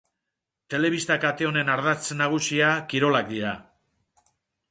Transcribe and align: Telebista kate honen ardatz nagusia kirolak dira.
Telebista 0.73 1.17
kate 1.25 1.47
honen 1.49 1.69
ardatz 1.75 2.17
nagusia 2.23 2.71
kirolak 2.95 3.29
dira. 3.35 3.53